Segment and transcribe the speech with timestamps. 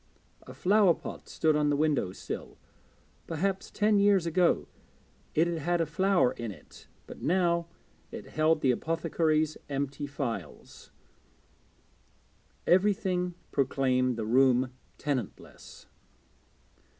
[0.47, 2.57] A flowerpot stood on the window sill;
[3.27, 4.67] perhaps ten years ago
[5.35, 7.67] it had had a flower in it, but now
[8.09, 10.89] it held the apothecary's empty phials.
[12.65, 15.85] Everything proclaimed the room tenantless.